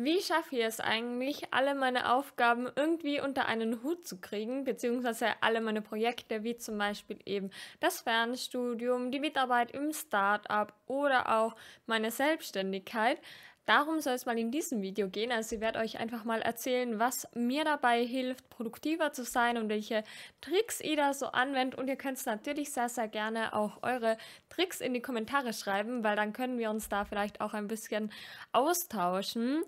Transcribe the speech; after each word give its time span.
Wie 0.00 0.22
schaffe 0.22 0.54
ich 0.54 0.62
es 0.62 0.78
eigentlich, 0.78 1.52
alle 1.52 1.74
meine 1.74 2.12
Aufgaben 2.12 2.68
irgendwie 2.76 3.20
unter 3.20 3.46
einen 3.46 3.82
Hut 3.82 4.06
zu 4.06 4.20
kriegen, 4.20 4.62
beziehungsweise 4.62 5.30
alle 5.40 5.60
meine 5.60 5.82
Projekte, 5.82 6.44
wie 6.44 6.56
zum 6.56 6.78
Beispiel 6.78 7.18
eben 7.26 7.50
das 7.80 8.02
Fernstudium, 8.02 9.10
die 9.10 9.18
Mitarbeit 9.18 9.72
im 9.72 9.92
Startup 9.92 10.72
oder 10.86 11.40
auch 11.40 11.56
meine 11.86 12.12
Selbstständigkeit, 12.12 13.20
Darum 13.68 14.00
soll 14.00 14.14
es 14.14 14.24
mal 14.24 14.38
in 14.38 14.50
diesem 14.50 14.80
Video 14.80 15.10
gehen. 15.10 15.30
Also 15.30 15.56
ich 15.56 15.60
werde 15.60 15.80
euch 15.80 15.98
einfach 15.98 16.24
mal 16.24 16.40
erzählen, 16.40 16.98
was 16.98 17.28
mir 17.34 17.64
dabei 17.64 18.02
hilft, 18.02 18.48
produktiver 18.48 19.12
zu 19.12 19.24
sein 19.24 19.58
und 19.58 19.68
welche 19.68 20.04
Tricks 20.40 20.80
ihr 20.80 20.96
da 20.96 21.12
so 21.12 21.26
anwendet. 21.26 21.78
Und 21.78 21.86
ihr 21.88 21.96
könnt 21.96 22.24
natürlich 22.24 22.72
sehr, 22.72 22.88
sehr 22.88 23.08
gerne 23.08 23.54
auch 23.54 23.82
eure 23.82 24.16
Tricks 24.48 24.80
in 24.80 24.94
die 24.94 25.02
Kommentare 25.02 25.52
schreiben, 25.52 26.02
weil 26.02 26.16
dann 26.16 26.32
können 26.32 26.58
wir 26.58 26.70
uns 26.70 26.88
da 26.88 27.04
vielleicht 27.04 27.42
auch 27.42 27.52
ein 27.52 27.68
bisschen 27.68 28.10
austauschen. 28.52 29.62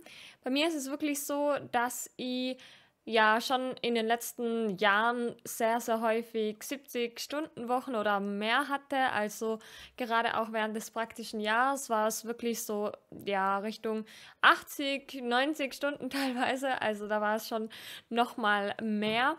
Bei 0.45 0.48
mir 0.48 0.67
ist 0.67 0.77
es 0.77 0.89
wirklich 0.89 1.23
so, 1.27 1.53
dass 1.71 2.09
ich 2.17 2.57
ja 3.04 3.40
schon 3.40 3.74
in 3.82 3.95
den 3.95 4.06
letzten 4.06 4.77
Jahren 4.77 5.34
sehr, 5.45 5.80
sehr 5.80 6.00
häufig 6.00 6.59
70-Stunden-Wochen 6.59 7.95
oder 7.95 8.20
mehr 8.20 8.68
hatte. 8.68 8.96
Also 9.12 9.59
gerade 9.96 10.38
auch 10.38 10.52
während 10.52 10.76
des 10.76 10.90
praktischen 10.90 11.40
Jahres 11.40 11.90
war 11.90 12.06
es 12.06 12.24
wirklich 12.24 12.62
so, 12.62 12.92
ja, 13.24 13.59
Richtung 13.59 14.04
80, 14.42 15.23
90 15.23 15.74
Stunden 15.74 16.10
teilweise. 16.10 16.80
Also 16.82 17.09
da 17.09 17.20
war 17.20 17.36
es 17.36 17.48
schon 17.48 17.70
nochmal 18.10 18.74
mehr. 18.82 19.37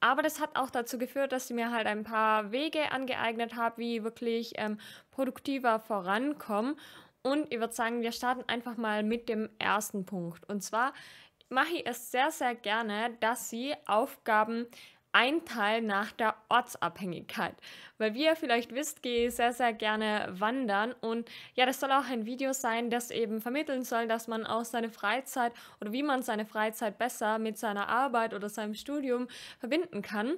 Aber 0.00 0.22
das 0.22 0.40
hat 0.40 0.56
auch 0.56 0.70
dazu 0.70 0.98
geführt, 0.98 1.32
dass 1.32 1.48
ich 1.48 1.56
mir 1.56 1.70
halt 1.70 1.86
ein 1.86 2.04
paar 2.04 2.52
Wege 2.52 2.92
angeeignet 2.92 3.56
habe, 3.56 3.78
wie 3.78 4.04
wirklich 4.04 4.52
ähm, 4.56 4.78
produktiver 5.12 5.80
vorankommen. 5.80 6.76
Und 7.22 7.50
ich 7.50 7.58
würde 7.58 7.72
sagen, 7.72 8.02
wir 8.02 8.12
starten 8.12 8.44
einfach 8.48 8.76
mal 8.76 9.02
mit 9.02 9.30
dem 9.30 9.48
ersten 9.58 10.04
Punkt. 10.04 10.46
Und 10.46 10.62
zwar 10.62 10.92
mache 11.54 11.74
ich 11.76 11.86
es 11.86 12.10
sehr, 12.10 12.30
sehr 12.30 12.54
gerne, 12.54 13.16
dass 13.20 13.48
sie 13.48 13.74
Aufgaben 13.86 14.66
einteilen 15.14 15.86
nach 15.86 16.10
der 16.10 16.34
Ortsabhängigkeit. 16.48 17.54
Weil 17.98 18.14
wie 18.14 18.24
ihr 18.24 18.34
vielleicht 18.34 18.74
wisst, 18.74 19.00
gehe 19.00 19.28
ich 19.28 19.36
sehr, 19.36 19.52
sehr 19.52 19.72
gerne 19.72 20.26
wandern 20.32 20.92
und 21.00 21.30
ja, 21.54 21.66
das 21.66 21.78
soll 21.78 21.92
auch 21.92 22.08
ein 22.10 22.26
Video 22.26 22.52
sein, 22.52 22.90
das 22.90 23.12
eben 23.12 23.40
vermitteln 23.40 23.84
soll, 23.84 24.08
dass 24.08 24.26
man 24.26 24.44
auch 24.44 24.64
seine 24.64 24.90
Freizeit 24.90 25.52
oder 25.80 25.92
wie 25.92 26.02
man 26.02 26.22
seine 26.22 26.44
Freizeit 26.44 26.98
besser 26.98 27.38
mit 27.38 27.58
seiner 27.58 27.88
Arbeit 27.88 28.34
oder 28.34 28.48
seinem 28.48 28.74
Studium 28.74 29.28
verbinden 29.60 30.02
kann. 30.02 30.36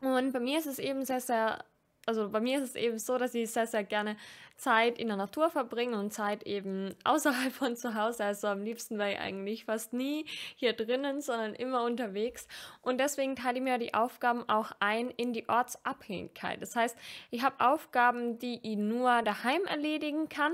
Und 0.00 0.32
bei 0.32 0.40
mir 0.40 0.58
ist 0.58 0.66
es 0.66 0.80
eben 0.80 1.04
sehr, 1.04 1.20
sehr 1.20 1.64
also 2.08 2.30
bei 2.30 2.40
mir 2.40 2.58
ist 2.58 2.70
es 2.70 2.74
eben 2.74 2.98
so, 2.98 3.18
dass 3.18 3.34
ich 3.34 3.50
sehr, 3.50 3.66
sehr 3.66 3.84
gerne 3.84 4.16
Zeit 4.56 4.98
in 4.98 5.08
der 5.08 5.18
Natur 5.18 5.50
verbringe 5.50 5.98
und 5.98 6.10
Zeit 6.12 6.42
eben 6.44 6.94
außerhalb 7.04 7.52
von 7.52 7.76
zu 7.76 7.94
Hause. 7.94 8.24
Also 8.24 8.48
am 8.48 8.62
liebsten 8.62 8.98
wäre 8.98 9.12
ich 9.12 9.18
eigentlich 9.18 9.66
fast 9.66 9.92
nie 9.92 10.24
hier 10.56 10.72
drinnen, 10.72 11.20
sondern 11.20 11.54
immer 11.54 11.84
unterwegs. 11.84 12.48
Und 12.80 12.98
deswegen 12.98 13.36
teile 13.36 13.58
ich 13.58 13.62
mir 13.62 13.76
die 13.76 13.92
Aufgaben 13.92 14.48
auch 14.48 14.72
ein 14.80 15.10
in 15.10 15.34
die 15.34 15.48
Ortsabhängigkeit. 15.48 16.62
Das 16.62 16.74
heißt, 16.74 16.96
ich 17.30 17.42
habe 17.42 17.56
Aufgaben, 17.60 18.38
die 18.38 18.58
ich 18.62 18.78
nur 18.78 19.22
daheim 19.22 19.64
erledigen 19.66 20.30
kann. 20.30 20.52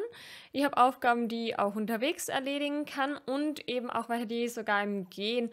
Ich 0.50 0.64
habe 0.64 0.76
Aufgaben, 0.76 1.28
die 1.28 1.50
ich 1.50 1.58
auch 1.58 1.76
unterwegs 1.76 2.28
erledigen 2.28 2.84
kann 2.84 3.16
und 3.26 3.68
eben 3.68 3.90
auch 3.90 4.08
welche, 4.08 4.26
die 4.26 4.44
ich 4.46 4.54
sogar 4.54 4.82
im 4.82 5.08
Gehen 5.08 5.50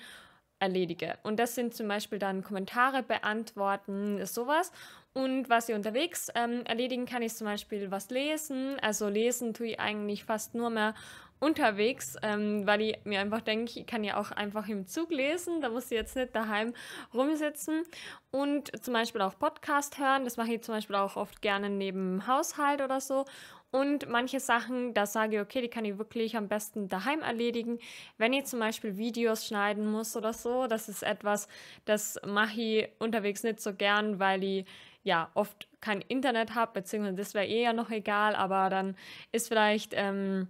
erledige. 0.62 1.18
Und 1.24 1.40
das 1.40 1.56
sind 1.56 1.74
zum 1.74 1.88
Beispiel 1.88 2.20
dann 2.20 2.44
Kommentare 2.44 3.04
beantworten, 3.04 4.26
sowas. 4.26 4.72
Und 5.14 5.50
was 5.50 5.68
ich 5.68 5.76
unterwegs 5.76 6.30
ähm, 6.36 6.64
erledigen 6.66 7.06
kann, 7.06 7.22
ist 7.22 7.38
zum 7.38 7.46
Beispiel 7.46 7.92
was 7.92 8.10
lesen. 8.10 8.78
Also 8.82 9.10
lesen 9.10 9.54
tue 9.54 9.68
ich 9.68 9.80
eigentlich 9.80 10.24
fast 10.24 10.56
nur 10.56 10.70
mehr 10.70 10.94
unterwegs, 11.42 12.16
ähm, 12.22 12.66
weil 12.68 12.82
ich 12.82 13.00
mir 13.04 13.20
einfach 13.20 13.42
denke, 13.42 13.80
ich 13.80 13.88
kann 13.88 14.04
ja 14.04 14.18
auch 14.18 14.32
einfach 14.32 14.70
im 14.70 14.86
Zug 14.86 15.12
lesen, 15.12 15.60
da 15.60 15.70
muss 15.70 15.86
ich 15.86 15.98
jetzt 15.98 16.16
nicht 16.16 16.36
daheim 16.36 16.74
rumsitzen. 17.14 17.84
Und 18.30 18.72
zum 18.82 18.94
Beispiel 18.94 19.22
auch 19.22 19.38
Podcast 19.38 19.98
hören, 19.98 20.24
das 20.24 20.38
mache 20.38 20.54
ich 20.54 20.62
zum 20.62 20.76
Beispiel 20.76 20.96
auch 20.96 21.18
oft 21.18 21.42
gerne 21.42 21.70
neben 21.70 22.26
Haushalt 22.28 22.82
oder 22.82 23.02
so. 23.02 23.26
Und 23.72 24.08
manche 24.10 24.40
Sachen, 24.40 24.94
da 24.94 25.06
sage 25.06 25.38
ich, 25.38 25.42
okay, 25.42 25.62
die 25.62 25.70
kann 25.70 25.86
ich 25.86 25.98
wirklich 25.98 26.38
am 26.38 26.48
besten 26.48 26.90
daheim 26.90 27.22
erledigen. 27.22 27.80
Wenn 28.18 28.34
ich 28.34 28.46
zum 28.46 28.60
Beispiel 28.60 28.98
Videos 28.98 29.48
schneiden 29.48 29.90
muss 29.90 30.16
oder 30.16 30.34
so, 30.34 30.68
das 30.68 30.90
ist 30.90 31.04
etwas, 31.04 31.48
das 31.86 32.20
mache 32.26 32.62
ich 32.62 32.90
unterwegs 33.00 33.44
nicht 33.44 33.62
so 33.62 33.74
gern, 33.74 34.20
weil 34.20 34.44
ich 34.44 34.66
ja 35.04 35.30
oft 35.34 35.68
kein 35.80 36.02
Internet 36.02 36.56
habe, 36.56 36.74
beziehungsweise 36.74 37.16
das 37.16 37.34
wäre 37.34 37.48
eher 37.48 37.74
noch 37.74 37.90
egal, 37.90 38.36
aber 38.36 38.70
dann 38.70 38.96
ist 39.32 39.48
vielleicht 39.48 39.94
ähm, 39.96 40.48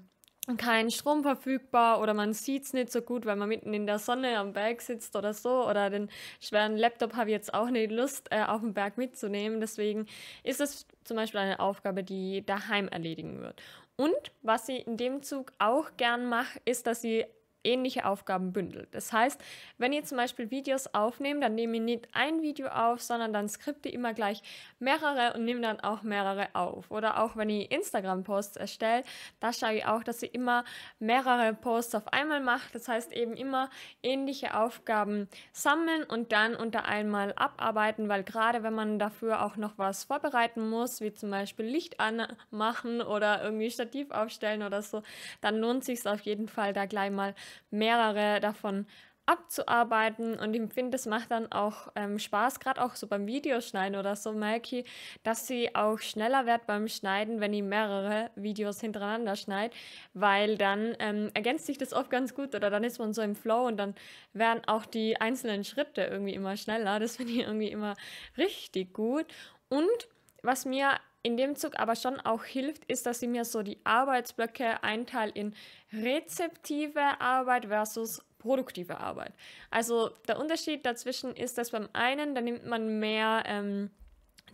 kein 0.57 0.89
Strom 0.89 1.21
verfügbar 1.23 2.01
oder 2.01 2.13
man 2.13 2.33
sieht 2.33 2.63
es 2.63 2.73
nicht 2.73 2.91
so 2.91 3.01
gut, 3.01 3.25
weil 3.25 3.35
man 3.35 3.47
mitten 3.47 3.73
in 3.73 3.85
der 3.85 3.99
Sonne 3.99 4.37
am 4.37 4.53
Berg 4.53 4.81
sitzt 4.81 5.15
oder 5.15 5.33
so. 5.33 5.67
Oder 5.67 5.89
den 5.89 6.09
schweren 6.39 6.77
Laptop 6.77 7.15
habe 7.15 7.29
ich 7.29 7.33
jetzt 7.33 7.53
auch 7.53 7.69
nicht 7.69 7.91
Lust, 7.91 8.27
äh, 8.31 8.43
auf 8.43 8.61
den 8.61 8.73
Berg 8.73 8.97
mitzunehmen. 8.97 9.61
Deswegen 9.61 10.07
ist 10.43 10.59
es 10.59 10.87
zum 11.03 11.17
Beispiel 11.17 11.39
eine 11.39 11.59
Aufgabe, 11.59 12.03
die 12.03 12.45
daheim 12.45 12.87
erledigen 12.87 13.41
wird. 13.41 13.61
Und 13.97 14.31
was 14.41 14.67
ich 14.67 14.87
in 14.87 14.97
dem 14.97 15.21
Zug 15.21 15.53
auch 15.59 15.91
gern 15.97 16.27
mache, 16.27 16.59
ist, 16.65 16.87
dass 16.87 17.03
ich 17.03 17.25
ähnliche 17.63 18.05
Aufgaben 18.05 18.53
bündelt. 18.53 18.89
Das 18.91 19.11
heißt, 19.13 19.41
wenn 19.77 19.93
ihr 19.93 20.03
zum 20.03 20.17
Beispiel 20.17 20.51
Videos 20.51 20.87
aufnehmt, 20.93 21.43
dann 21.43 21.55
nehme 21.55 21.77
ich 21.77 21.83
nicht 21.83 22.07
ein 22.13 22.41
Video 22.41 22.67
auf, 22.67 23.01
sondern 23.01 23.33
dann 23.33 23.49
skripte 23.49 23.89
immer 23.89 24.13
gleich 24.13 24.41
mehrere 24.79 25.33
und 25.33 25.45
nehme 25.45 25.61
dann 25.61 25.79
auch 25.79 26.03
mehrere 26.03 26.49
auf. 26.53 26.89
Oder 26.91 27.21
auch 27.21 27.35
wenn 27.35 27.49
ich 27.49 27.71
Instagram-Posts 27.71 28.57
erstelle, 28.57 29.03
da 29.39 29.53
schaue 29.53 29.75
ich 29.75 29.85
auch, 29.85 30.03
dass 30.03 30.23
ich 30.23 30.33
immer 30.33 30.63
mehrere 30.99 31.53
Posts 31.53 31.95
auf 31.95 32.07
einmal 32.13 32.39
mache. 32.39 32.69
Das 32.73 32.87
heißt 32.87 33.11
eben 33.13 33.35
immer 33.35 33.69
ähnliche 34.03 34.57
Aufgaben 34.57 35.27
sammeln 35.51 36.03
und 36.03 36.31
dann 36.31 36.55
unter 36.55 36.85
einmal 36.85 37.33
abarbeiten, 37.35 38.09
weil 38.09 38.23
gerade 38.23 38.63
wenn 38.63 38.73
man 38.73 38.99
dafür 38.99 39.45
auch 39.45 39.55
noch 39.57 39.77
was 39.77 40.03
vorbereiten 40.03 40.69
muss, 40.69 41.01
wie 41.01 41.13
zum 41.13 41.31
Beispiel 41.31 41.65
Licht 41.65 41.99
anmachen 41.99 43.01
oder 43.01 43.43
irgendwie 43.43 43.71
Stativ 43.71 44.11
aufstellen 44.11 44.63
oder 44.63 44.81
so, 44.81 45.03
dann 45.41 45.57
lohnt 45.57 45.83
sich 45.83 46.05
auf 46.07 46.21
jeden 46.21 46.47
Fall 46.47 46.73
da 46.73 46.85
gleich 46.85 47.11
mal 47.11 47.35
mehrere 47.69 48.39
davon 48.39 48.85
abzuarbeiten 49.25 50.37
und 50.39 50.53
ich 50.53 50.73
finde, 50.73 50.95
es 50.95 51.05
macht 51.05 51.31
dann 51.31 51.51
auch 51.51 51.89
ähm, 51.95 52.19
Spaß, 52.19 52.59
gerade 52.59 52.83
auch 52.83 52.95
so 52.95 53.07
beim 53.07 53.27
Videoschneiden 53.27 53.97
oder 53.97 54.15
so 54.15 54.33
merke 54.33 54.83
dass 55.23 55.47
sie 55.47 55.75
auch 55.75 55.99
schneller 55.99 56.45
wird 56.45 56.65
beim 56.65 56.87
Schneiden, 56.87 57.39
wenn 57.39 57.53
ich 57.53 57.61
mehrere 57.61 58.31
Videos 58.35 58.81
hintereinander 58.81 59.35
schneide, 59.35 59.73
weil 60.13 60.57
dann 60.57 60.95
ähm, 60.99 61.29
ergänzt 61.33 61.67
sich 61.67 61.77
das 61.77 61.93
oft 61.93 62.09
ganz 62.09 62.33
gut 62.33 62.55
oder 62.55 62.69
dann 62.69 62.83
ist 62.83 62.99
man 62.99 63.13
so 63.13 63.21
im 63.21 63.35
Flow 63.35 63.67
und 63.67 63.77
dann 63.77 63.95
werden 64.33 64.63
auch 64.67 64.85
die 64.85 65.19
einzelnen 65.21 65.63
Schritte 65.63 66.01
irgendwie 66.01 66.33
immer 66.33 66.57
schneller. 66.57 66.99
Das 66.99 67.17
finde 67.17 67.33
ich 67.33 67.39
irgendwie 67.39 67.69
immer 67.69 67.95
richtig 68.37 68.93
gut 68.93 69.27
und 69.69 70.09
was 70.41 70.65
mir 70.65 70.99
in 71.23 71.37
dem 71.37 71.55
Zug 71.55 71.79
aber 71.79 71.95
schon 71.95 72.19
auch 72.19 72.43
hilft, 72.43 72.85
ist, 72.85 73.05
dass 73.05 73.21
ich 73.21 73.29
mir 73.29 73.45
so 73.45 73.61
die 73.61 73.77
Arbeitsblöcke 73.83 74.83
einteile 74.83 75.31
in 75.33 75.53
rezeptive 75.93 77.19
Arbeit 77.19 77.65
versus 77.65 78.23
produktive 78.39 78.97
Arbeit. 78.97 79.33
Also 79.69 80.09
der 80.27 80.39
Unterschied 80.39 80.85
dazwischen 80.85 81.35
ist, 81.35 81.57
dass 81.57 81.71
beim 81.71 81.89
einen, 81.93 82.33
da 82.33 82.41
nimmt 82.41 82.65
man 82.65 82.99
mehr 82.99 83.43
ähm, 83.45 83.91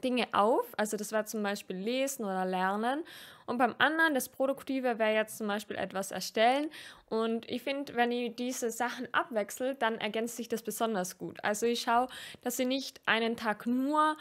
Dinge 0.04 0.28
auf, 0.34 0.66
also 0.78 0.98
das 0.98 1.12
wäre 1.12 1.26
zum 1.26 1.42
Beispiel 1.42 1.78
Lesen 1.78 2.26
oder 2.26 2.46
Lernen. 2.46 3.04
Und 3.46 3.58
beim 3.58 3.76
anderen, 3.78 4.14
das 4.14 4.28
Produktive 4.28 5.00
wäre 5.00 5.14
jetzt 5.14 5.38
zum 5.38 5.48
Beispiel 5.48 5.78
etwas 5.78 6.12
erstellen. 6.12 6.70
Und 7.10 7.50
ich 7.50 7.64
finde, 7.64 7.96
wenn 7.96 8.12
ich 8.12 8.36
diese 8.36 8.70
Sachen 8.72 9.08
abwechsel, 9.14 9.76
dann 9.76 9.96
ergänzt 9.96 10.36
sich 10.36 10.50
das 10.50 10.62
besonders 10.62 11.18
gut. 11.18 11.42
Also 11.44 11.66
ich 11.66 11.82
schaue, 11.82 12.10
dass 12.42 12.60
ich 12.60 12.68
nicht 12.68 13.00
einen 13.06 13.38
Tag 13.38 13.66
nur 13.66 14.18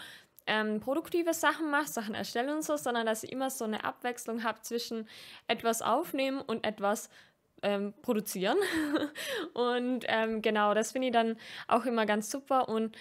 ähm, 0.47 0.81
produktive 0.81 1.34
Sachen 1.34 1.71
mache, 1.71 1.89
Sachen 1.89 2.15
erstelle 2.15 2.55
und 2.55 2.62
so, 2.62 2.77
sondern 2.77 3.07
dass 3.07 3.25
ich 3.25 3.33
immer 3.33 3.51
so 3.51 3.65
eine 3.65 3.84
Abwechslung 3.84 4.45
habe 4.45 4.61
zwischen 4.62 5.09
etwas 5.49 5.83
aufnehmen 5.83 6.41
und 6.41 6.65
etwas 6.67 7.11
ähm, 7.62 7.95
produzieren. 8.03 8.56
und 9.55 10.05
ähm, 10.09 10.43
genau, 10.43 10.75
das 10.75 10.93
finde 10.93 11.09
ich 11.09 11.12
dann 11.12 11.37
auch 11.69 11.85
immer 11.85 12.06
ganz 12.06 12.31
super. 12.31 12.69
Und 12.69 12.97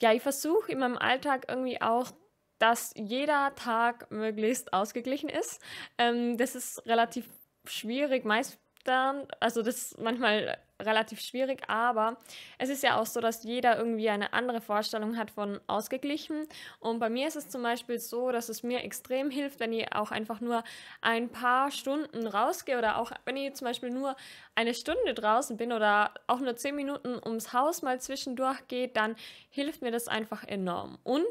ja, 0.00 0.12
ich 0.12 0.22
versuche 0.22 0.72
in 0.72 0.78
meinem 0.78 0.98
Alltag 0.98 1.46
irgendwie 1.48 1.80
auch, 1.80 2.10
dass 2.58 2.92
jeder 2.96 3.54
Tag 3.56 4.10
möglichst 4.10 4.72
ausgeglichen 4.72 5.28
ist. 5.28 5.60
Ähm, 5.98 6.36
das 6.36 6.54
ist 6.54 6.86
relativ 6.86 7.28
schwierig. 7.64 8.24
Meist 8.24 8.58
dann, 8.84 9.26
also 9.40 9.62
das 9.62 9.76
ist 9.76 10.00
manchmal 10.00 10.58
relativ 10.80 11.20
schwierig, 11.20 11.62
aber 11.68 12.16
es 12.58 12.68
ist 12.68 12.82
ja 12.82 12.98
auch 12.98 13.06
so, 13.06 13.20
dass 13.20 13.44
jeder 13.44 13.76
irgendwie 13.78 14.10
eine 14.10 14.32
andere 14.32 14.60
Vorstellung 14.60 15.16
hat 15.16 15.30
von 15.30 15.60
ausgeglichen. 15.66 16.46
Und 16.80 16.98
bei 16.98 17.08
mir 17.08 17.28
ist 17.28 17.36
es 17.36 17.48
zum 17.48 17.62
Beispiel 17.62 17.98
so, 17.98 18.32
dass 18.32 18.48
es 18.48 18.62
mir 18.62 18.82
extrem 18.82 19.30
hilft, 19.30 19.60
wenn 19.60 19.72
ich 19.72 19.92
auch 19.94 20.10
einfach 20.10 20.40
nur 20.40 20.64
ein 21.00 21.28
paar 21.30 21.70
Stunden 21.70 22.26
rausgehe 22.26 22.78
oder 22.78 22.98
auch 22.98 23.12
wenn 23.24 23.36
ich 23.36 23.54
zum 23.54 23.66
Beispiel 23.66 23.90
nur 23.90 24.16
eine 24.54 24.74
Stunde 24.74 25.14
draußen 25.14 25.56
bin 25.56 25.72
oder 25.72 26.12
auch 26.26 26.40
nur 26.40 26.56
zehn 26.56 26.74
Minuten 26.74 27.20
ums 27.24 27.52
Haus 27.52 27.82
mal 27.82 28.00
zwischendurch 28.00 28.66
geht, 28.68 28.96
dann 28.96 29.16
hilft 29.50 29.82
mir 29.82 29.92
das 29.92 30.08
einfach 30.08 30.44
enorm. 30.44 30.98
Und 31.04 31.26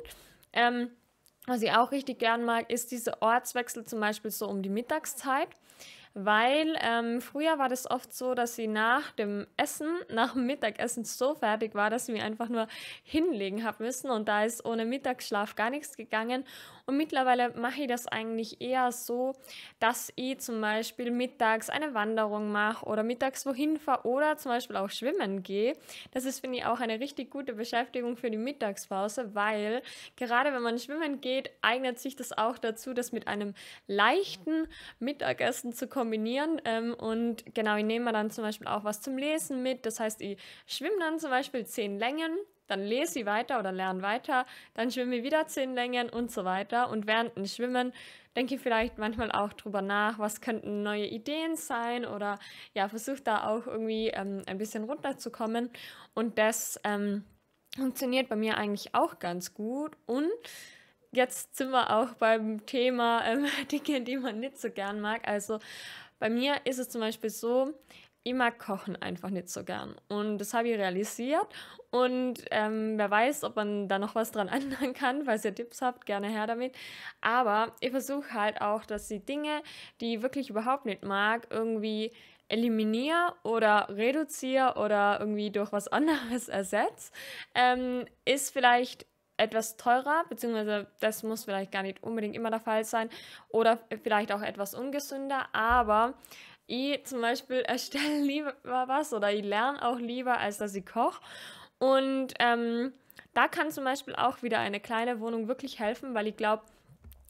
ähm, 0.53 0.89
was 1.45 1.61
ich 1.61 1.71
auch 1.71 1.91
richtig 1.91 2.19
gern 2.19 2.45
mag, 2.45 2.71
ist 2.71 2.91
diese 2.91 3.21
Ortswechsel 3.21 3.83
zum 3.83 3.99
Beispiel 3.99 4.31
so 4.31 4.47
um 4.47 4.61
die 4.61 4.69
Mittagszeit 4.69 5.49
weil 6.13 6.77
ähm, 6.81 7.21
früher 7.21 7.57
war 7.57 7.69
das 7.69 7.89
oft 7.89 8.13
so, 8.13 8.35
dass 8.35 8.55
sie 8.55 8.67
nach 8.67 9.11
dem 9.11 9.47
Essen, 9.57 9.87
nach 10.09 10.33
dem 10.33 10.45
Mittagessen 10.45 11.05
so 11.05 11.33
fertig 11.35 11.73
war, 11.73 11.89
dass 11.89 12.05
sie 12.05 12.11
mir 12.11 12.23
einfach 12.23 12.49
nur 12.49 12.67
hinlegen 13.03 13.63
haben 13.63 13.83
müssen 13.83 14.09
und 14.09 14.27
da 14.27 14.43
ist 14.43 14.65
ohne 14.65 14.85
Mittagsschlaf 14.85 15.55
gar 15.55 15.69
nichts 15.69 15.97
gegangen 15.97 16.45
und 16.85 16.97
mittlerweile 16.97 17.49
mache 17.51 17.83
ich 17.83 17.87
das 17.87 18.07
eigentlich 18.07 18.59
eher 18.59 18.91
so, 18.91 19.33
dass 19.79 20.11
ich 20.15 20.39
zum 20.39 20.59
Beispiel 20.59 21.11
mittags 21.11 21.69
eine 21.69 21.93
Wanderung 21.93 22.51
mache 22.51 22.85
oder 22.85 23.03
mittags 23.03 23.45
wohin 23.45 23.77
fahre 23.77 24.05
oder 24.05 24.37
zum 24.37 24.51
Beispiel 24.51 24.75
auch 24.75 24.89
schwimmen 24.89 25.43
gehe. 25.43 25.77
Das 26.11 26.25
ist, 26.25 26.41
finde 26.41 26.57
ich, 26.57 26.65
auch 26.65 26.81
eine 26.81 26.99
richtig 26.99 27.31
gute 27.31 27.53
Beschäftigung 27.53 28.17
für 28.17 28.29
die 28.29 28.37
Mittagspause, 28.37 29.33
weil 29.33 29.81
gerade 30.17 30.51
wenn 30.53 30.61
man 30.61 30.77
schwimmen 30.77 31.21
geht, 31.21 31.51
eignet 31.61 31.99
sich 31.99 32.17
das 32.17 32.37
auch 32.37 32.57
dazu, 32.57 32.93
das 32.93 33.13
mit 33.13 33.29
einem 33.29 33.53
leichten 33.87 34.67
Mittagessen 34.99 35.71
zu 35.71 35.87
kombinieren. 35.87 36.02
Ähm, 36.11 36.93
und 36.93 37.43
genau, 37.53 37.75
ich 37.77 37.85
nehme 37.85 38.11
dann 38.11 38.31
zum 38.31 38.43
Beispiel 38.43 38.67
auch 38.67 38.83
was 38.83 39.01
zum 39.01 39.17
Lesen 39.17 39.63
mit. 39.63 39.85
Das 39.85 39.99
heißt, 39.99 40.21
ich 40.21 40.37
schwimme 40.67 40.99
dann 40.99 41.19
zum 41.19 41.29
Beispiel 41.29 41.65
zehn 41.65 41.99
Längen 41.99 42.37
dann 42.67 42.81
lese 42.81 43.19
ich 43.19 43.25
weiter 43.25 43.59
oder 43.59 43.71
lerne 43.71 44.01
weiter, 44.01 44.45
dann 44.73 44.91
schwimme 44.91 45.17
ich 45.17 45.23
wieder 45.23 45.47
zehn 45.47 45.75
Längen 45.75 46.09
und 46.09 46.31
so 46.31 46.45
weiter. 46.45 46.89
Und 46.89 47.07
während 47.07 47.35
dem 47.35 47.45
Schwimmen 47.45 47.93
denke 48.35 48.55
ich 48.55 48.61
vielleicht 48.61 48.97
manchmal 48.97 49.31
auch 49.31 49.53
drüber 49.53 49.81
nach, 49.81 50.17
was 50.19 50.41
könnten 50.41 50.83
neue 50.83 51.05
Ideen 51.05 51.55
sein 51.55 52.05
oder 52.05 52.39
ja, 52.73 52.87
versuche 52.87 53.21
da 53.21 53.47
auch 53.47 53.67
irgendwie 53.67 54.07
ähm, 54.07 54.43
ein 54.47 54.57
bisschen 54.57 54.85
runterzukommen. 54.85 55.69
Und 56.13 56.37
das 56.37 56.79
ähm, 56.83 57.23
funktioniert 57.75 58.29
bei 58.29 58.35
mir 58.35 58.57
eigentlich 58.57 58.95
auch 58.95 59.19
ganz 59.19 59.53
gut. 59.53 59.95
Und 60.05 60.31
jetzt 61.13 61.55
sind 61.55 61.71
wir 61.71 61.91
auch 61.91 62.13
beim 62.15 62.65
Thema 62.65 63.23
ähm, 63.25 63.45
Dinge, 63.71 64.01
die 64.01 64.17
man 64.17 64.39
nicht 64.39 64.59
so 64.59 64.69
gern 64.69 64.99
mag. 64.99 65.27
Also 65.27 65.59
bei 66.19 66.29
mir 66.29 66.55
ist 66.65 66.79
es 66.79 66.89
zum 66.89 67.01
Beispiel 67.01 67.29
so, 67.29 67.73
ich 68.23 68.33
mag 68.33 68.57
Kochen 68.57 68.95
einfach 69.01 69.29
nicht 69.29 69.49
so 69.49 69.63
gern. 69.63 69.95
Und 70.07 70.37
das 70.37 70.53
habe 70.53 70.69
ich 70.69 70.77
realisiert. 70.77 71.47
Und 71.91 72.45
ähm, 72.51 72.97
wer 72.97 73.11
weiß, 73.11 73.43
ob 73.43 73.55
man 73.55 73.87
da 73.87 73.99
noch 73.99 74.15
was 74.15 74.31
dran 74.31 74.47
ändern 74.49 74.93
kann. 74.93 75.25
Falls 75.25 75.45
ihr 75.45 75.53
Tipps 75.53 75.81
habt, 75.81 76.05
gerne 76.05 76.29
her 76.29 76.47
damit. 76.47 76.75
Aber 77.21 77.75
ich 77.81 77.91
versuche 77.91 78.33
halt 78.33 78.61
auch, 78.61 78.85
dass 78.85 79.07
die 79.07 79.23
Dinge, 79.23 79.61
die 79.99 80.15
ich 80.15 80.21
wirklich 80.21 80.49
überhaupt 80.49 80.85
nicht 80.85 81.03
mag, 81.03 81.47
irgendwie 81.49 82.11
eliminiere 82.47 83.33
oder 83.43 83.87
reduziere 83.89 84.75
oder 84.75 85.17
irgendwie 85.19 85.51
durch 85.51 85.71
was 85.71 85.87
anderes 85.89 86.47
ersetze. 86.47 87.11
Ähm, 87.55 88.05
ist 88.25 88.51
vielleicht 88.51 89.05
etwas 89.37 89.77
teurer, 89.77 90.23
beziehungsweise 90.29 90.87
das 90.99 91.23
muss 91.23 91.45
vielleicht 91.45 91.71
gar 91.71 91.83
nicht 91.83 92.03
unbedingt 92.03 92.35
immer 92.35 92.49
der 92.49 92.59
Fall 92.59 92.83
sein 92.83 93.09
oder 93.49 93.79
vielleicht 94.03 94.31
auch 94.31 94.41
etwas 94.41 94.75
ungesünder, 94.75 95.47
aber 95.53 96.13
ich 96.67 97.03
zum 97.05 97.21
Beispiel 97.21 97.57
erstelle 97.67 98.21
lieber 98.21 98.53
was 98.63 99.13
oder 99.13 99.31
ich 99.31 99.43
lerne 99.43 99.81
auch 99.85 99.99
lieber, 99.99 100.37
als 100.37 100.57
dass 100.57 100.75
ich 100.75 100.85
koche. 100.85 101.21
Und 101.79 102.33
ähm, 102.39 102.93
da 103.33 103.47
kann 103.47 103.71
zum 103.71 103.83
Beispiel 103.83 104.15
auch 104.15 104.43
wieder 104.43 104.59
eine 104.59 104.79
kleine 104.79 105.19
Wohnung 105.19 105.47
wirklich 105.47 105.79
helfen, 105.79 106.13
weil 106.13 106.27
ich 106.27 106.37
glaube, 106.37 106.63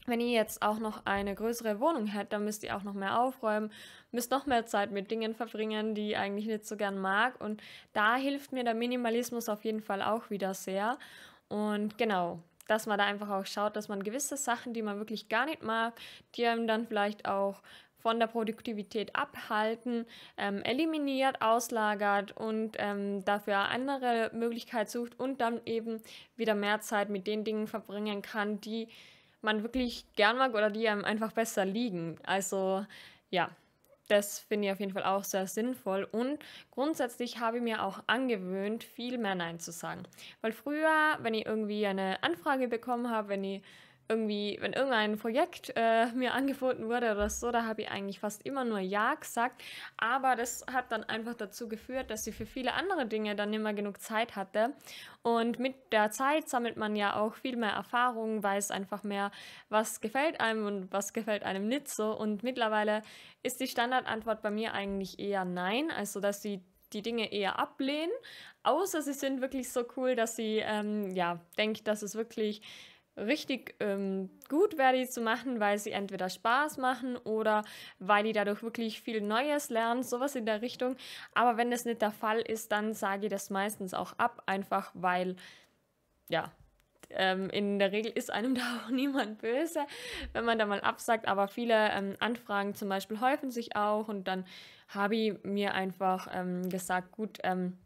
wenn 0.06 0.20
ihr 0.20 0.32
jetzt 0.32 0.62
auch 0.62 0.80
noch 0.80 1.06
eine 1.06 1.34
größere 1.34 1.80
Wohnung 1.80 2.08
hätte, 2.08 2.32
dann 2.32 2.44
müsst 2.44 2.64
ihr 2.64 2.76
auch 2.76 2.84
noch 2.84 2.94
mehr 2.94 3.20
aufräumen, 3.20 3.72
müsst 4.12 4.32
noch 4.32 4.46
mehr 4.46 4.66
Zeit 4.66 4.92
mit 4.92 5.10
Dingen 5.10 5.34
verbringen, 5.34 5.96
die 5.96 6.12
ich 6.12 6.18
eigentlich 6.18 6.46
nicht 6.46 6.66
so 6.66 6.76
gern 6.76 7.00
mag. 7.00 7.40
Und 7.40 7.62
da 7.94 8.16
hilft 8.16 8.52
mir 8.52 8.66
der 8.66 8.74
Minimalismus 8.74 9.48
auf 9.48 9.64
jeden 9.64 9.82
Fall 9.82 10.02
auch 10.02 10.30
wieder 10.30 10.54
sehr. 10.54 10.98
Und 11.54 12.00
genau, 12.00 12.40
dass 12.68 12.88
man 12.88 12.98
da 12.98 13.06
einfach 13.06 13.30
auch 13.30 13.46
schaut, 13.46 13.76
dass 13.76 13.88
man 13.88 14.02
gewisse 14.02 14.38
Sachen, 14.38 14.74
die 14.74 14.82
man 14.82 14.98
wirklich 14.98 15.30
gar 15.30 15.46
nicht 15.46 15.62
mag, 15.62 15.94
die 16.34 16.48
einem 16.48 16.66
dann 16.66 16.88
vielleicht 16.88 17.28
auch 17.28 17.62
von 18.00 18.20
der 18.20 18.26
Produktivität 18.26 19.16
abhalten, 19.16 20.08
ähm, 20.36 20.64
eliminiert, 20.64 21.44
auslagert 21.44 22.36
und 22.36 22.72
ähm, 22.80 23.24
dafür 23.24 23.70
andere 23.70 24.32
Möglichkeit 24.34 24.90
sucht 24.90 25.20
und 25.20 25.42
dann 25.42 25.62
eben 25.68 26.02
wieder 26.36 26.56
mehr 26.56 26.82
Zeit 26.82 27.10
mit 27.10 27.28
den 27.28 27.44
Dingen 27.44 27.68
verbringen 27.68 28.24
kann, 28.24 28.60
die 28.60 28.88
man 29.44 29.62
wirklich 29.62 30.08
gern 30.16 30.40
mag 30.40 30.56
oder 30.56 30.72
die 30.72 30.90
einem 30.90 31.06
einfach 31.06 31.34
besser 31.34 31.66
liegen. 31.66 32.18
Also 32.24 32.84
ja, 33.30 33.52
das 34.08 34.40
finde 34.40 34.68
ich 34.68 34.74
auf 34.74 34.80
jeden 34.80 34.94
Fall 34.94 35.04
auch 35.04 35.24
sehr 35.24 35.48
sinnvoll. 35.48 36.08
Und 36.12 36.40
grundsätzlich 36.72 37.40
habe 37.40 37.58
ich 37.58 37.64
mir 37.64 37.84
auch 37.84 38.04
angewöhnt, 38.08 38.84
viel 38.84 39.18
mehr 39.18 39.36
Nein 39.36 39.60
zu 39.60 39.72
sagen. 39.72 40.04
Weil 40.42 40.52
früher, 40.52 41.18
wenn 41.22 41.34
ich 41.34 41.46
irgendwie 41.46 41.86
eine 41.86 42.22
Anfrage 42.24 42.68
bekommen 42.68 43.10
habe, 43.10 43.30
wenn 43.30 43.44
ich 43.44 43.64
irgendwie, 44.10 44.58
wenn 44.60 44.74
irgendein 44.74 45.18
Projekt 45.18 45.74
äh, 45.76 46.08
mir 46.14 46.34
angeboten 46.34 46.88
wurde 46.88 47.12
oder 47.12 47.30
so, 47.30 47.52
da 47.52 47.66
habe 47.66 47.84
ich 47.84 47.90
eigentlich 47.90 48.20
fast 48.20 48.46
immer 48.46 48.64
nur 48.64 48.80
Ja 48.80 49.16
gesagt. 49.16 49.64
Aber 49.98 50.36
das 50.36 50.66
hat 50.72 50.92
dann 50.92 51.04
einfach 51.04 51.34
dazu 51.36 51.68
geführt, 51.68 52.10
dass 52.12 52.28
ich 52.28 52.36
für 52.36 52.46
viele 52.46 52.74
andere 52.74 53.06
Dinge 53.06 53.36
dann 53.36 53.50
nicht 53.50 53.62
mehr 53.62 53.74
genug 53.74 54.02
Zeit 54.02 54.36
hatte. 54.36 54.74
Und 55.22 55.60
mit 55.60 55.76
der 55.92 56.12
Zeit 56.12 56.50
sammelt 56.50 56.78
man 56.78 56.96
ja 56.96 57.16
auch 57.16 57.36
viel 57.36 57.56
mehr 57.56 57.72
Erfahrung, 57.72 58.44
weiß 58.44 58.72
einfach 58.72 59.04
mehr, 59.04 59.32
was 59.70 60.02
gefällt 60.02 60.42
einem 60.42 60.66
und 60.66 60.92
was 60.92 61.14
gefällt 61.14 61.44
einem 61.44 61.68
nicht 61.68 61.88
so. 61.88 62.18
Und 62.18 62.44
mittlerweile 62.44 63.02
ist 63.42 63.60
die 63.60 63.68
Standardantwort 63.68 64.42
bei 64.42 64.52
mir 64.52 64.74
eigentlich 64.74 65.20
eher 65.20 65.46
Nein, 65.46 65.92
also 65.92 66.20
dass 66.20 66.42
sie 66.42 66.62
die 66.94 67.02
Dinge 67.02 67.32
eher 67.32 67.60
ablehnen, 67.60 68.12
außer 68.64 69.02
sie 69.02 69.14
sind 69.14 69.42
wirklich 69.42 69.72
so 69.72 69.84
cool, 69.98 70.16
dass 70.16 70.36
sie, 70.36 70.62
ähm, 70.64 71.12
ja, 71.16 71.40
denke, 71.58 71.84
dass 71.84 72.02
es 72.04 72.16
wirklich 72.16 72.62
richtig 73.18 73.76
ähm, 73.80 74.30
gut 74.50 74.78
wäre, 74.78 74.94
die 74.94 75.08
zu 75.08 75.22
machen, 75.22 75.60
weil 75.60 75.78
sie 75.78 75.92
entweder 75.92 76.30
Spaß 76.30 76.78
machen 76.78 77.18
oder 77.18 77.64
weil 78.00 78.24
die 78.24 78.34
dadurch 78.34 78.64
wirklich 78.64 79.02
viel 79.02 79.22
Neues 79.22 79.70
lernen, 79.70 80.04
sowas 80.04 80.36
in 80.36 80.46
der 80.46 80.62
Richtung. 80.62 80.96
Aber 81.34 81.58
wenn 81.58 81.72
das 81.72 81.86
nicht 81.86 82.02
der 82.02 82.12
Fall 82.12 82.42
ist, 82.42 82.72
dann 82.72 82.94
sage 82.94 83.26
ich 83.26 83.32
das 83.32 83.50
meistens 83.50 83.94
auch 83.94 84.14
ab, 84.18 84.44
einfach 84.46 84.92
weil, 84.94 85.36
ja, 86.30 86.52
ähm, 87.12 87.50
in 87.52 87.78
der 87.78 87.92
Regel 87.92 88.12
ist 88.12 88.32
einem 88.32 88.56
da 88.56 88.62
auch 88.86 88.90
niemand 88.90 89.40
böse, 89.40 89.82
wenn 90.34 90.46
man 90.46 90.58
da 90.58 90.66
mal 90.66 90.82
absagt. 90.82 91.28
Aber 91.28 91.48
viele 91.48 91.92
ähm, 91.92 92.16
Anfragen 92.20 92.74
zum 92.74 92.90
Beispiel 92.90 93.20
häufen 93.22 93.52
sich 93.52 93.76
auch 93.76 94.08
und 94.08 94.28
dann 94.28 94.46
habe 94.88 95.16
ich 95.16 95.44
mir 95.44 95.74
einfach 95.74 96.28
ähm, 96.32 96.70
gesagt, 96.70 97.12
gut, 97.12 97.40
ähm, 97.44 97.78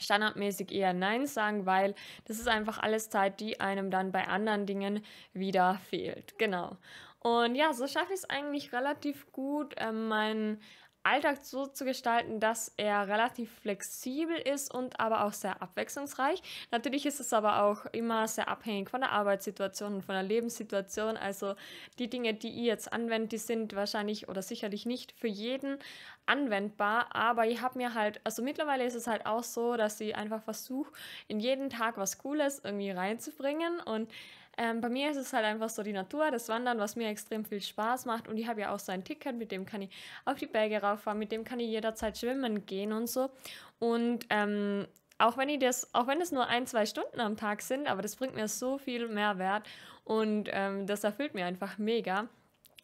standardmäßig 0.00 0.72
eher 0.72 0.92
Nein 0.92 1.26
sagen, 1.26 1.66
weil 1.66 1.94
das 2.24 2.38
ist 2.38 2.48
einfach 2.48 2.78
alles 2.78 3.10
Zeit, 3.10 3.40
die 3.40 3.60
einem 3.60 3.90
dann 3.90 4.12
bei 4.12 4.26
anderen 4.28 4.66
Dingen 4.66 5.04
wieder 5.32 5.80
fehlt. 5.88 6.38
Genau. 6.38 6.76
Und 7.20 7.54
ja, 7.54 7.72
so 7.74 7.86
schaffe 7.86 8.14
ich 8.14 8.20
es 8.20 8.30
eigentlich 8.30 8.72
relativ 8.72 9.30
gut, 9.30 9.74
äh, 9.76 9.92
meinen 9.92 10.60
Alltag 11.02 11.38
so 11.42 11.66
zu 11.66 11.84
gestalten, 11.84 12.40
dass 12.40 12.72
er 12.76 13.08
relativ 13.08 13.50
flexibel 13.60 14.36
ist 14.36 14.72
und 14.72 15.00
aber 15.00 15.24
auch 15.24 15.32
sehr 15.32 15.62
abwechslungsreich. 15.62 16.42
Natürlich 16.70 17.06
ist 17.06 17.20
es 17.20 17.32
aber 17.32 17.62
auch 17.62 17.86
immer 17.92 18.28
sehr 18.28 18.48
abhängig 18.48 18.90
von 18.90 19.00
der 19.00 19.12
Arbeitssituation 19.12 19.94
und 19.94 20.02
von 20.02 20.14
der 20.14 20.22
Lebenssituation. 20.22 21.16
Also 21.16 21.54
die 21.98 22.10
Dinge, 22.10 22.34
die 22.34 22.50
ihr 22.50 22.66
jetzt 22.66 22.92
anwendet, 22.92 23.32
die 23.32 23.38
sind 23.38 23.74
wahrscheinlich 23.74 24.28
oder 24.28 24.42
sicherlich 24.42 24.84
nicht 24.84 25.12
für 25.12 25.28
jeden 25.28 25.78
anwendbar. 26.26 27.14
Aber 27.14 27.46
ich 27.46 27.62
habe 27.62 27.78
mir 27.78 27.94
halt, 27.94 28.20
also 28.24 28.42
mittlerweile 28.42 28.84
ist 28.84 28.94
es 28.94 29.06
halt 29.06 29.26
auch 29.26 29.42
so, 29.42 29.76
dass 29.76 30.00
ich 30.00 30.14
einfach 30.16 30.42
versuche, 30.42 30.92
in 31.28 31.40
jeden 31.40 31.70
Tag 31.70 31.96
was 31.96 32.18
Cooles 32.18 32.60
irgendwie 32.62 32.90
reinzubringen 32.90 33.80
und 33.80 34.10
ähm, 34.58 34.80
bei 34.80 34.88
mir 34.88 35.10
ist 35.10 35.16
es 35.16 35.32
halt 35.32 35.44
einfach 35.44 35.68
so 35.68 35.82
die 35.82 35.92
Natur, 35.92 36.30
das 36.30 36.48
Wandern, 36.48 36.78
was 36.78 36.96
mir 36.96 37.08
extrem 37.08 37.44
viel 37.44 37.60
Spaß 37.60 38.04
macht. 38.06 38.28
Und 38.28 38.36
ich 38.36 38.46
habe 38.46 38.60
ja 38.60 38.74
auch 38.74 38.78
so 38.78 38.92
ein 38.92 39.04
Ticket, 39.04 39.36
mit 39.36 39.52
dem 39.52 39.64
kann 39.64 39.82
ich 39.82 39.90
auf 40.24 40.38
die 40.38 40.46
Berge 40.46 40.82
rauffahren, 40.82 41.18
mit 41.18 41.32
dem 41.32 41.44
kann 41.44 41.60
ich 41.60 41.68
jederzeit 41.68 42.18
schwimmen 42.18 42.66
gehen 42.66 42.92
und 42.92 43.08
so. 43.08 43.30
Und 43.78 44.26
ähm, 44.30 44.86
auch 45.18 45.36
wenn 45.36 45.48
ich 45.48 45.58
das, 45.58 45.94
auch 45.94 46.06
wenn 46.06 46.20
es 46.20 46.32
nur 46.32 46.46
ein, 46.46 46.66
zwei 46.66 46.86
Stunden 46.86 47.20
am 47.20 47.36
Tag 47.36 47.62
sind, 47.62 47.88
aber 47.88 48.02
das 48.02 48.16
bringt 48.16 48.34
mir 48.34 48.48
so 48.48 48.78
viel 48.78 49.08
Mehrwert 49.08 49.68
und 50.04 50.48
ähm, 50.52 50.86
das 50.86 51.04
erfüllt 51.04 51.34
mir 51.34 51.46
einfach 51.46 51.78
mega. 51.78 52.28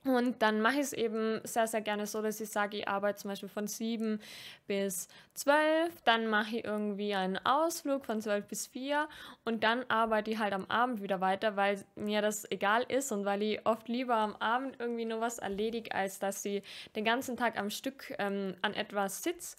Und 0.09 0.43
dann 0.43 0.61
mache 0.61 0.75
ich 0.75 0.81
es 0.81 0.93
eben 0.93 1.41
sehr, 1.45 1.67
sehr 1.67 1.81
gerne 1.81 2.07
so, 2.07 2.23
dass 2.23 2.41
ich 2.41 2.51
sage, 2.51 2.79
ich 2.79 2.89
arbeite 2.89 3.19
zum 3.21 3.31
Beispiel 3.31 3.49
von 3.49 3.67
7 3.67 4.21
bis 4.67 5.09
12, 5.35 6.03
dann 6.05 6.29
mache 6.29 6.57
ich 6.57 6.65
irgendwie 6.65 7.15
einen 7.15 7.39
Ausflug 7.45 8.05
von 8.05 8.21
12 8.21 8.47
bis 8.47 8.67
4 8.67 9.09
und 9.45 9.65
dann 9.65 9.85
arbeite 9.89 10.31
ich 10.31 10.39
halt 10.39 10.53
am 10.53 10.65
Abend 10.67 11.03
wieder 11.03 11.21
weiter, 11.21 11.57
weil 11.57 11.85
mir 11.95 12.23
das 12.23 12.51
egal 12.51 12.85
ist 12.89 13.13
und 13.13 13.25
weil 13.25 13.43
ich 13.43 13.67
oft 13.67 13.89
lieber 13.89 14.17
am 14.17 14.37
Abend 14.37 14.77
irgendwie 14.79 15.05
nur 15.05 15.21
was 15.21 15.39
erledige, 15.39 15.95
als 15.95 16.19
dass 16.19 16.45
ich 16.45 16.63
den 16.95 17.05
ganzen 17.05 17.37
Tag 17.37 17.59
am 17.59 17.71
Stück 17.71 18.15
ähm, 18.19 18.55
an 18.63 18.75
etwas 18.75 19.23
sitze 19.23 19.57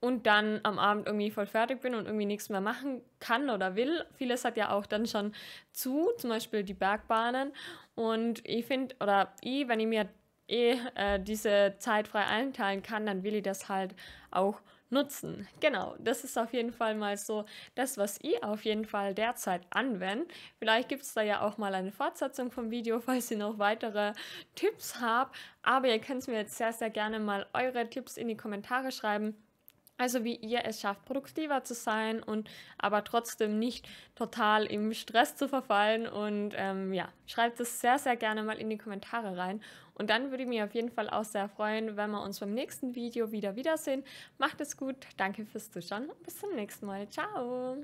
und 0.00 0.26
dann 0.26 0.60
am 0.62 0.78
Abend 0.78 1.06
irgendwie 1.06 1.30
voll 1.30 1.46
fertig 1.46 1.80
bin 1.80 1.94
und 1.94 2.06
irgendwie 2.06 2.26
nichts 2.26 2.48
mehr 2.48 2.60
machen 2.60 3.02
kann 3.20 3.50
oder 3.50 3.76
will. 3.76 4.04
Vieles 4.14 4.44
hat 4.44 4.56
ja 4.56 4.72
auch 4.72 4.86
dann 4.86 5.06
schon 5.06 5.34
zu, 5.72 6.10
zum 6.16 6.30
Beispiel 6.30 6.62
die 6.64 6.74
Bergbahnen. 6.74 7.52
Und 7.94 8.46
ich 8.48 8.64
finde, 8.64 8.96
oder 9.00 9.34
ich, 9.42 9.68
wenn 9.68 9.80
ich 9.80 9.86
mir 9.86 10.08
eh 10.48 10.78
äh, 10.94 11.20
diese 11.20 11.74
Zeit 11.78 12.08
frei 12.08 12.24
einteilen 12.24 12.82
kann, 12.82 13.06
dann 13.06 13.22
will 13.22 13.34
ich 13.34 13.42
das 13.42 13.68
halt 13.68 13.94
auch 14.30 14.60
nutzen. 14.90 15.46
Genau, 15.60 15.94
das 15.98 16.24
ist 16.24 16.36
auf 16.36 16.52
jeden 16.52 16.72
Fall 16.72 16.94
mal 16.94 17.16
so 17.16 17.44
das, 17.74 17.96
was 17.96 18.20
ihr 18.22 18.42
auf 18.42 18.64
jeden 18.64 18.84
Fall 18.84 19.14
derzeit 19.14 19.62
anwendet. 19.70 20.32
Vielleicht 20.58 20.88
gibt 20.88 21.02
es 21.02 21.14
da 21.14 21.22
ja 21.22 21.42
auch 21.42 21.58
mal 21.58 21.74
eine 21.74 21.92
Fortsetzung 21.92 22.50
vom 22.50 22.70
Video, 22.70 23.00
falls 23.00 23.30
ihr 23.30 23.38
noch 23.38 23.58
weitere 23.58 24.12
Tipps 24.54 25.00
habt. 25.00 25.36
Aber 25.62 25.88
ihr 25.88 26.00
könnt 26.00 26.26
mir 26.26 26.38
jetzt 26.38 26.56
sehr, 26.56 26.72
sehr 26.72 26.90
gerne 26.90 27.20
mal 27.20 27.46
eure 27.52 27.88
Tipps 27.88 28.16
in 28.16 28.28
die 28.28 28.36
Kommentare 28.36 28.92
schreiben. 28.92 29.36
Also 30.00 30.24
wie 30.24 30.36
ihr 30.36 30.64
es 30.64 30.80
schafft, 30.80 31.04
produktiver 31.04 31.62
zu 31.62 31.74
sein 31.74 32.22
und 32.22 32.48
aber 32.78 33.04
trotzdem 33.04 33.58
nicht 33.58 33.86
total 34.14 34.64
im 34.64 34.94
Stress 34.94 35.36
zu 35.36 35.46
verfallen. 35.46 36.08
Und 36.08 36.54
ähm, 36.56 36.94
ja, 36.94 37.10
schreibt 37.26 37.60
es 37.60 37.82
sehr, 37.82 37.98
sehr 37.98 38.16
gerne 38.16 38.42
mal 38.42 38.56
in 38.56 38.70
die 38.70 38.78
Kommentare 38.78 39.36
rein. 39.36 39.60
Und 39.92 40.08
dann 40.08 40.30
würde 40.30 40.44
ich 40.44 40.48
mich 40.48 40.62
auf 40.62 40.74
jeden 40.74 40.90
Fall 40.90 41.10
auch 41.10 41.24
sehr 41.24 41.50
freuen, 41.50 41.98
wenn 41.98 42.12
wir 42.12 42.22
uns 42.22 42.40
beim 42.40 42.54
nächsten 42.54 42.94
Video 42.94 43.30
wieder 43.30 43.56
wiedersehen. 43.56 44.02
Macht 44.38 44.62
es 44.62 44.78
gut, 44.78 44.96
danke 45.18 45.44
fürs 45.44 45.70
Zuschauen 45.70 46.08
und 46.08 46.22
bis 46.22 46.38
zum 46.38 46.54
nächsten 46.54 46.86
Mal. 46.86 47.06
Ciao! 47.10 47.76